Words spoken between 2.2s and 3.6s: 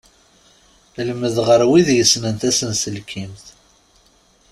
tasenselkimt.